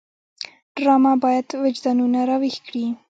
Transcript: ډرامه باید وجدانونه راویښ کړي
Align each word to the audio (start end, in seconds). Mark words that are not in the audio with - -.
ډرامه 0.75 1.13
باید 1.23 1.47
وجدانونه 1.63 2.19
راویښ 2.29 2.55
کړي 2.65 2.85